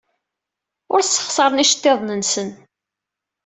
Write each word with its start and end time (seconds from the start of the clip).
Ur 0.93 1.01
ssexṣaren 1.03 1.63
iceḍḍiḍen-nsen. 1.63 2.49